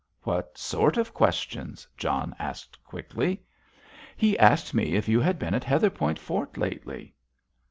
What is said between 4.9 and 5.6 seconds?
if you had been